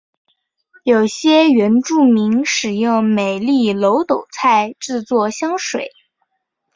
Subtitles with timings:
[0.83, 5.91] 有些原住民使用美丽耧斗菜制作香水。